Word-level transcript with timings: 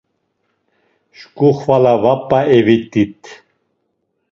Şǩu 1.17 1.49
xvala 1.59 1.93
va 2.01 2.13
p̌a 2.27 2.39
evit̆it. 2.57 3.21